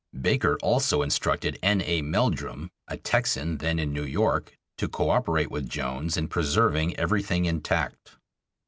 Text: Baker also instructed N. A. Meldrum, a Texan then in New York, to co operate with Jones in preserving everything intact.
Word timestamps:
Baker 0.19 0.57
also 0.63 1.03
instructed 1.03 1.59
N. 1.61 1.79
A. 1.83 2.01
Meldrum, 2.01 2.71
a 2.87 2.97
Texan 2.97 3.59
then 3.59 3.77
in 3.77 3.93
New 3.93 4.03
York, 4.03 4.57
to 4.79 4.87
co 4.87 5.11
operate 5.11 5.51
with 5.51 5.69
Jones 5.69 6.17
in 6.17 6.27
preserving 6.27 6.97
everything 6.97 7.45
intact. 7.45 8.17